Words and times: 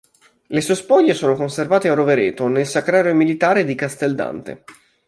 Le 0.47 0.61
sue 0.61 0.73
spoglie 0.73 1.13
sono 1.13 1.35
conservate 1.35 1.87
a 1.87 1.93
Rovereto 1.93 2.47
nel 2.47 2.65
Sacrario 2.65 3.13
militare 3.13 3.63
di 3.65 3.75
Castel 3.75 4.15
Dante. 4.15 4.63